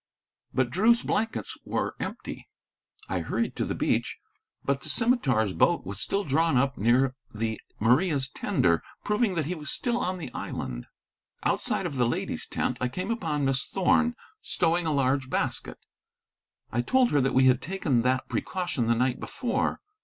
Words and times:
But 0.51 0.71
Drew's 0.71 1.03
blankets 1.03 1.59
were 1.63 1.95
empty. 1.99 2.47
I 3.07 3.19
hurried 3.19 3.55
to 3.57 3.65
the 3.65 3.75
beach, 3.75 4.17
but 4.65 4.81
the 4.81 4.89
Scimitar's 4.89 5.53
boat 5.53 5.85
was 5.85 5.99
still 5.99 6.23
drawn 6.23 6.57
up 6.57 6.73
there 6.75 6.83
near 6.83 7.15
the 7.31 7.61
Maria's 7.79 8.27
tender, 8.27 8.81
proving 9.03 9.35
that 9.35 9.45
he 9.45 9.53
was 9.53 9.69
still 9.69 9.99
on 9.99 10.17
the 10.17 10.33
island. 10.33 10.87
Outside 11.43 11.85
of 11.85 11.97
the 11.97 12.07
ladies' 12.07 12.47
tent 12.47 12.79
I 12.81 12.87
came 12.87 13.11
upon 13.11 13.45
Miss 13.45 13.63
Thorn, 13.63 14.15
stowing 14.41 14.87
a 14.87 14.91
large 14.91 15.29
basket. 15.29 15.77
I 16.71 16.81
told 16.81 17.11
her 17.11 17.21
that 17.21 17.35
we 17.35 17.45
had 17.45 17.61
taken 17.61 18.01
that 18.01 18.27
precaution 18.27 18.87
the 18.87 18.95
night 18.95 19.19
before. 19.19 19.81